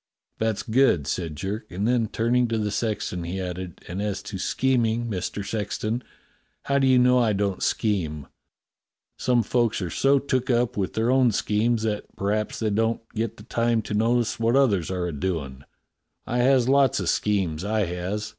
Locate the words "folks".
9.43-9.79